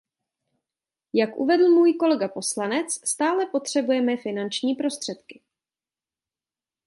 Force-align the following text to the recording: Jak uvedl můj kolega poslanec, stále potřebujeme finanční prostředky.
Jak 1.13 1.37
uvedl 1.37 1.69
můj 1.69 1.93
kolega 1.93 2.27
poslanec, 2.27 3.09
stále 3.09 3.45
potřebujeme 3.45 4.17
finanční 4.17 4.75
prostředky. 4.75 5.41